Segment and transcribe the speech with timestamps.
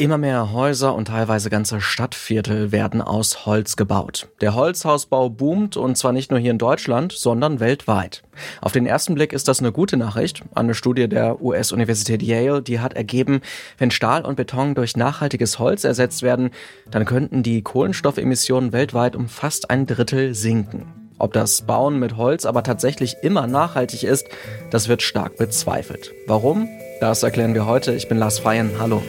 [0.00, 4.28] Immer mehr Häuser und teilweise ganze Stadtviertel werden aus Holz gebaut.
[4.40, 8.22] Der Holzhausbau boomt und zwar nicht nur hier in Deutschland, sondern weltweit.
[8.60, 10.44] Auf den ersten Blick ist das eine gute Nachricht.
[10.54, 13.40] Eine Studie der US-Universität Yale, die hat ergeben,
[13.76, 16.50] wenn Stahl und Beton durch nachhaltiges Holz ersetzt werden,
[16.88, 21.10] dann könnten die Kohlenstoffemissionen weltweit um fast ein Drittel sinken.
[21.18, 24.28] Ob das Bauen mit Holz aber tatsächlich immer nachhaltig ist,
[24.70, 26.12] das wird stark bezweifelt.
[26.28, 26.68] Warum?
[27.00, 27.94] Das erklären wir heute.
[27.94, 28.70] Ich bin Lars Feyen.
[28.78, 29.02] Hallo.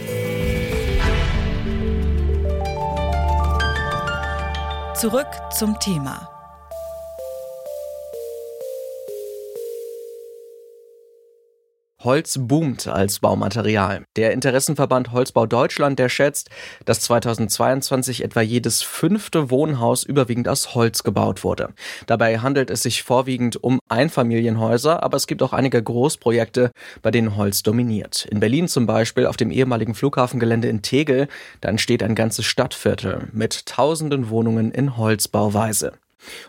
[5.00, 6.29] Zurück zum Thema.
[12.02, 14.06] Holz boomt als Baumaterial.
[14.16, 16.50] Der Interessenverband Holzbau Deutschland, der schätzt,
[16.86, 21.74] dass 2022 etwa jedes fünfte Wohnhaus überwiegend aus Holz gebaut wurde.
[22.08, 27.36] Dabei handelt es sich vorwiegend um Einfamilienhäuser, aber es gibt auch einige Großprojekte, bei denen
[27.36, 28.26] Holz dominiert.
[28.32, 31.28] In Berlin zum Beispiel auf dem ehemaligen Flughafengelände in Tegel,
[31.60, 35.92] da entsteht ein ganzes Stadtviertel mit tausenden Wohnungen in Holzbauweise.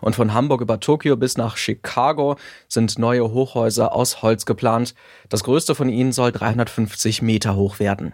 [0.01, 4.95] Und von Hamburg über Tokio bis nach Chicago sind neue Hochhäuser aus Holz geplant.
[5.29, 8.13] Das größte von ihnen soll 350 Meter hoch werden.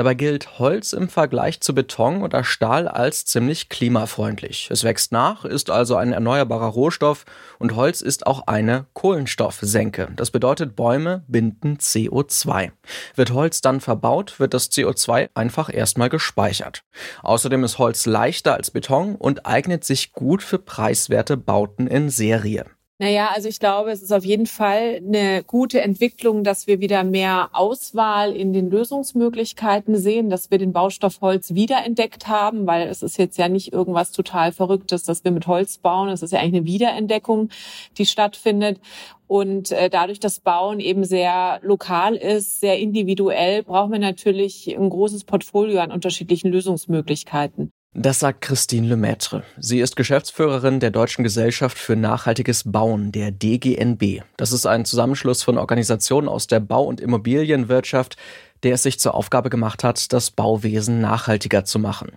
[0.00, 4.70] Dabei gilt Holz im Vergleich zu Beton oder Stahl als ziemlich klimafreundlich.
[4.70, 7.26] Es wächst nach, ist also ein erneuerbarer Rohstoff
[7.58, 10.08] und Holz ist auch eine Kohlenstoffsenke.
[10.16, 12.70] Das bedeutet, Bäume binden CO2.
[13.14, 16.82] Wird Holz dann verbaut, wird das CO2 einfach erstmal gespeichert.
[17.22, 22.64] Außerdem ist Holz leichter als Beton und eignet sich gut für preiswerte Bauten in Serie.
[23.02, 27.02] Naja, also ich glaube, es ist auf jeden Fall eine gute Entwicklung, dass wir wieder
[27.02, 33.02] mehr Auswahl in den Lösungsmöglichkeiten sehen, dass wir den Baustoff Holz wiederentdeckt haben, weil es
[33.02, 36.10] ist jetzt ja nicht irgendwas total Verrücktes, dass wir mit Holz bauen.
[36.10, 37.48] Es ist ja eigentlich eine Wiederentdeckung,
[37.96, 38.78] die stattfindet.
[39.26, 44.90] Und äh, dadurch, dass Bauen eben sehr lokal ist, sehr individuell, brauchen wir natürlich ein
[44.90, 47.72] großes Portfolio an unterschiedlichen Lösungsmöglichkeiten.
[47.92, 49.42] Das sagt Christine Lemaitre.
[49.58, 54.22] Sie ist Geschäftsführerin der Deutschen Gesellschaft für nachhaltiges Bauen, der DGNB.
[54.36, 58.16] Das ist ein Zusammenschluss von Organisationen aus der Bau- und Immobilienwirtschaft,
[58.62, 62.12] der es sich zur Aufgabe gemacht hat, das Bauwesen nachhaltiger zu machen.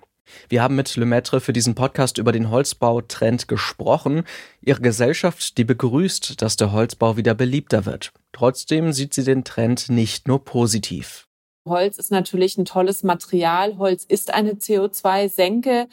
[0.48, 4.26] Wir haben mit Lemaitre für diesen Podcast über den Holzbautrend gesprochen.
[4.62, 8.14] Ihre Gesellschaft, die begrüßt, dass der Holzbau wieder beliebter wird.
[8.32, 11.28] Trotzdem sieht sie den Trend nicht nur positiv.
[11.68, 13.78] Holz ist natürlich ein tolles Material.
[13.78, 15.88] Holz ist eine CO2-Senke.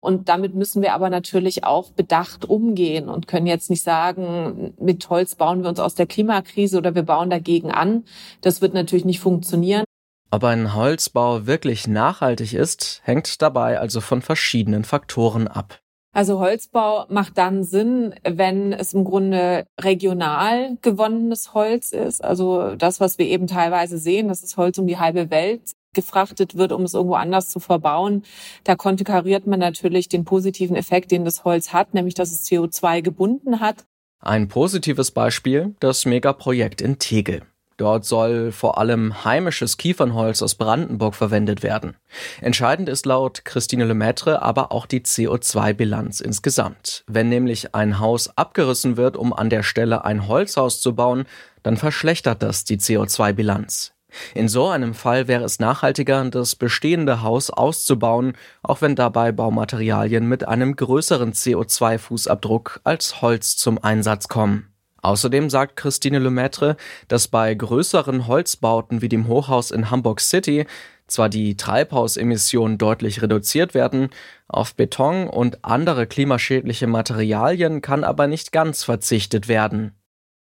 [0.00, 5.08] Und damit müssen wir aber natürlich auch bedacht umgehen und können jetzt nicht sagen, mit
[5.08, 8.04] Holz bauen wir uns aus der Klimakrise oder wir bauen dagegen an.
[8.40, 9.84] Das wird natürlich nicht funktionieren.
[10.32, 15.78] Ob ein Holzbau wirklich nachhaltig ist, hängt dabei also von verschiedenen Faktoren ab.
[16.14, 22.22] Also Holzbau macht dann Sinn, wenn es im Grunde regional gewonnenes Holz ist.
[22.22, 26.56] Also das, was wir eben teilweise sehen, dass das Holz um die halbe Welt gefrachtet
[26.56, 28.24] wird, um es irgendwo anders zu verbauen.
[28.64, 33.02] Da konterkariert man natürlich den positiven Effekt, den das Holz hat, nämlich dass es CO2
[33.02, 33.86] gebunden hat.
[34.20, 37.42] Ein positives Beispiel, das Megaprojekt in Tegel.
[37.76, 41.96] Dort soll vor allem heimisches Kiefernholz aus Brandenburg verwendet werden.
[42.40, 47.04] Entscheidend ist laut Christine Lemaitre aber auch die CO2-Bilanz insgesamt.
[47.06, 51.24] Wenn nämlich ein Haus abgerissen wird, um an der Stelle ein Holzhaus zu bauen,
[51.62, 53.92] dann verschlechtert das die CO2-Bilanz.
[54.34, 60.26] In so einem Fall wäre es nachhaltiger, das bestehende Haus auszubauen, auch wenn dabei Baumaterialien
[60.26, 64.71] mit einem größeren CO2-Fußabdruck als Holz zum Einsatz kommen.
[65.02, 66.76] Außerdem sagt Christine Lemaitre,
[67.08, 70.64] dass bei größeren Holzbauten wie dem Hochhaus in Hamburg City
[71.08, 74.08] zwar die Treibhausemissionen deutlich reduziert werden,
[74.48, 79.92] auf Beton und andere klimaschädliche Materialien kann aber nicht ganz verzichtet werden.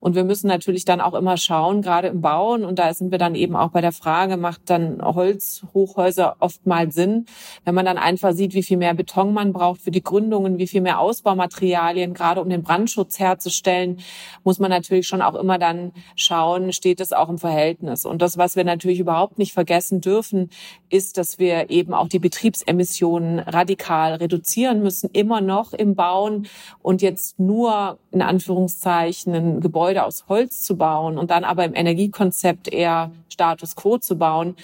[0.01, 3.19] Und wir müssen natürlich dann auch immer schauen, gerade im Bauen, und da sind wir
[3.19, 7.27] dann eben auch bei der Frage, macht dann Holzhochhäuser oftmals Sinn,
[7.65, 10.69] wenn man dann einfach sieht, wie viel mehr Beton man braucht für die Gründungen, wie
[10.69, 13.99] viel mehr Ausbaumaterialien, gerade um den Brandschutz herzustellen,
[14.45, 18.05] muss man natürlich schon auch immer dann schauen, steht es auch im Verhältnis.
[18.05, 20.51] Und das, was wir natürlich überhaupt nicht vergessen dürfen,
[20.91, 26.47] ist, dass wir eben auch die Betriebsemissionen radikal reduzieren müssen, immer noch im Bauen
[26.83, 31.64] und jetzt nur in Anführungszeichen ein Gebäude Gebäude aus Holz zu bauen und dann aber
[31.64, 34.55] im Energiekonzept eher Status quo zu bauen,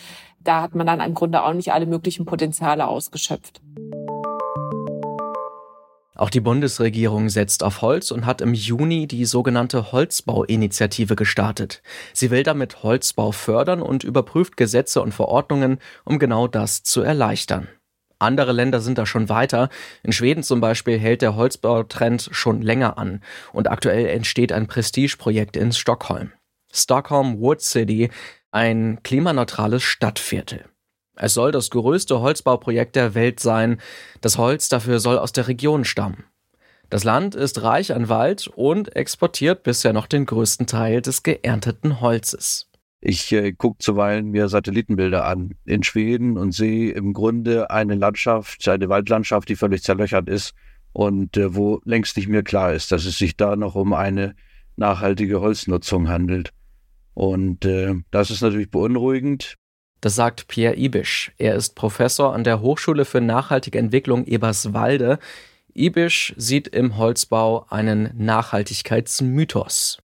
[0.41, 3.63] da hat man dann im Grunde auch nicht alle möglichen Potenziale ausgeschöpft.
[6.15, 11.83] Auch die Bundesregierung setzt auf Holz und hat im Juni die sogenannte Holzbauinitiative gestartet.
[12.13, 17.69] Sie will damit Holzbau fördern und überprüft Gesetze und Verordnungen, um genau das zu erleichtern.
[18.25, 19.69] Andere Länder sind da schon weiter.
[20.03, 23.23] In Schweden zum Beispiel hält der Holzbautrend schon länger an
[23.53, 26.33] und aktuell entsteht ein Prestigeprojekt in Stockholm.
[26.73, 28.11] Stockholm Wood City,
[28.51, 30.65] ein klimaneutrales Stadtviertel.
[31.17, 33.81] Es soll das größte Holzbauprojekt der Welt sein.
[34.21, 36.25] Das Holz dafür soll aus der Region stammen.
[36.91, 42.01] Das Land ist reich an Wald und exportiert bisher noch den größten Teil des geernteten
[42.01, 42.71] Holzes.
[43.07, 48.67] Ich äh, gucke zuweilen mir Satellitenbilder an in Schweden und sehe im Grunde eine Landschaft,
[48.67, 50.55] eine Waldlandschaft, die völlig zerlöchert ist
[50.95, 54.35] und äh, wo längst nicht mehr klar ist, dass es sich da noch um eine
[54.77, 56.55] nachhaltige Holznutzung handelt.
[57.13, 59.57] Und äh, das ist natürlich beunruhigend.
[60.01, 61.31] Das sagt Pierre Ibisch.
[61.37, 65.19] Er ist Professor an der Hochschule für nachhaltige Entwicklung Eberswalde.
[65.75, 69.99] Ibisch sieht im Holzbau einen Nachhaltigkeitsmythos.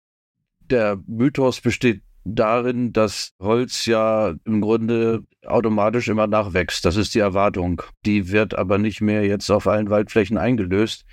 [0.68, 2.02] Der Mythos besteht
[2.34, 6.84] darin, dass Holz ja im Grunde automatisch immer nachwächst.
[6.84, 7.82] Das ist die Erwartung.
[8.04, 11.04] Die wird aber nicht mehr jetzt auf allen Waldflächen eingelöst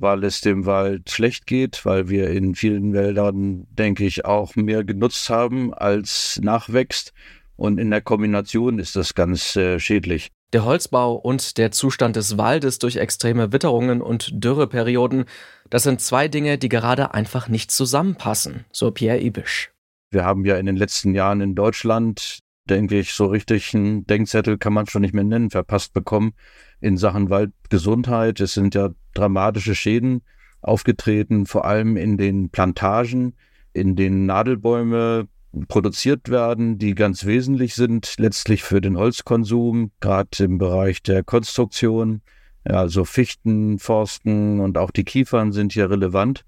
[0.00, 4.84] weil es dem Wald schlecht geht, weil wir in vielen Wäldern, denke ich, auch mehr
[4.84, 7.12] genutzt haben, als nachwächst.
[7.56, 10.30] Und in der Kombination ist das ganz äh, schädlich.
[10.52, 15.24] Der Holzbau und der Zustand des Waldes durch extreme Witterungen und Dürreperioden,
[15.68, 19.70] das sind zwei Dinge, die gerade einfach nicht zusammenpassen, so Pierre Ibisch.
[20.10, 24.56] Wir haben ja in den letzten Jahren in Deutschland, denke ich, so richtig einen Denkzettel
[24.56, 26.32] kann man schon nicht mehr nennen, verpasst bekommen
[26.80, 28.40] in Sachen Waldgesundheit.
[28.40, 30.22] Es sind ja dramatische Schäden
[30.62, 33.34] aufgetreten, vor allem in den Plantagen,
[33.74, 35.28] in denen Nadelbäume
[35.68, 42.22] produziert werden, die ganz wesentlich sind letztlich für den Holzkonsum, gerade im Bereich der Konstruktion.
[42.64, 46.44] Also Fichten, Forsten und auch die Kiefern sind hier relevant.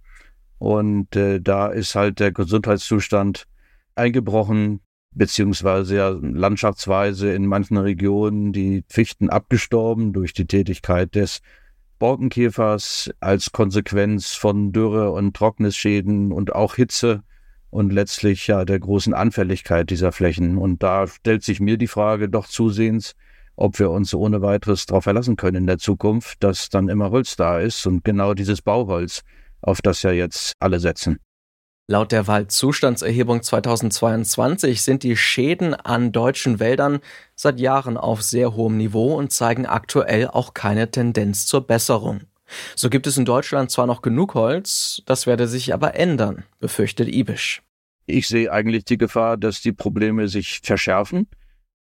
[0.61, 3.47] Und äh, da ist halt der Gesundheitszustand
[3.95, 4.81] eingebrochen
[5.13, 11.41] beziehungsweise ja landschaftsweise in manchen Regionen die Fichten abgestorben durch die Tätigkeit des
[11.99, 17.23] Borkenkäfers als Konsequenz von Dürre und Trocknisschäden und auch Hitze
[17.71, 20.59] und letztlich ja der großen Anfälligkeit dieser Flächen.
[20.59, 23.15] Und da stellt sich mir die Frage doch zusehends,
[23.57, 27.37] ob wir uns ohne weiteres darauf verlassen können in der Zukunft, dass dann immer Holz
[27.37, 29.23] da ist und genau dieses Bauholz,
[29.63, 31.19] auf das ja jetzt alle setzen.
[31.91, 37.01] Laut der Waldzustandserhebung 2022 sind die Schäden an deutschen Wäldern
[37.35, 42.21] seit Jahren auf sehr hohem Niveau und zeigen aktuell auch keine Tendenz zur Besserung.
[42.77, 47.09] So gibt es in Deutschland zwar noch genug Holz, das werde sich aber ändern, befürchtet
[47.09, 47.63] Ibisch.
[48.07, 51.27] Ich sehe eigentlich die Gefahr, dass die Probleme sich verschärfen,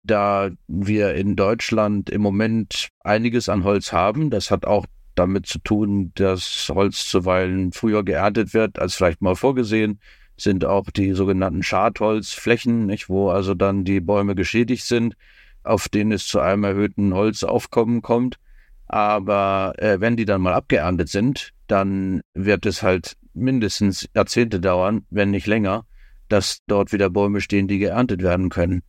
[0.03, 4.29] da wir in Deutschland im Moment einiges an Holz haben.
[4.29, 4.85] Das hat auch
[5.15, 10.00] damit zu tun, dass Holz zuweilen früher geerntet wird als vielleicht mal vorgesehen,
[10.38, 15.15] sind auch die sogenannten Schadholzflächen, nicht, wo also dann die Bäume geschädigt sind,
[15.63, 18.39] auf denen es zu einem erhöhten Holzaufkommen kommt.
[18.88, 25.06] Aber äh, wenn die dann mal abgeerntet sind, dann wird es halt mindestens Jahrzehnte dauern,
[25.10, 25.86] wenn nicht länger,
[26.30, 28.83] dass dort wieder Bäume stehen, die geerntet werden können.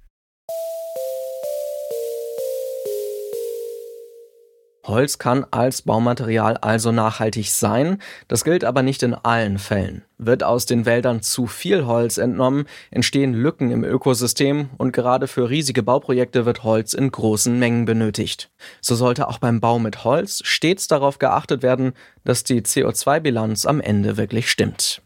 [4.87, 10.03] Holz kann als Baumaterial also nachhaltig sein, das gilt aber nicht in allen Fällen.
[10.19, 15.49] Wird aus den Wäldern zu viel Holz entnommen, entstehen Lücken im Ökosystem und gerade für
[15.49, 18.51] riesige Bauprojekte wird Holz in großen Mengen benötigt.
[18.83, 21.95] So sollte auch beim Bau mit Holz stets darauf geachtet werden,
[22.25, 25.04] dass die CO2-Bilanz am Ende wirklich stimmt.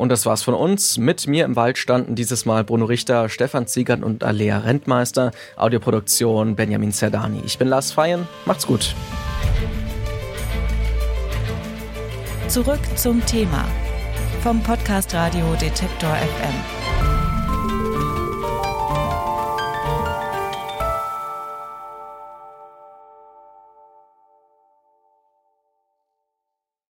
[0.00, 0.96] Und das war's von uns.
[0.96, 5.30] Mit mir im Wald standen dieses Mal Bruno Richter, Stefan Ziegert und Alea Rentmeister.
[5.56, 7.42] Audioproduktion Benjamin Zerdani.
[7.44, 8.26] Ich bin Lars Feyen.
[8.46, 8.94] Macht's gut.
[12.48, 13.66] Zurück zum Thema
[14.42, 16.79] vom Podcast Radio Detektor FM.